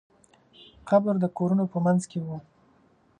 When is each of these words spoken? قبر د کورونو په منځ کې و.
قبر 0.89 1.13
د 1.19 1.25
کورونو 1.37 1.65
په 1.73 1.77
منځ 1.85 2.01
کې 2.11 2.19
و. 2.25 2.27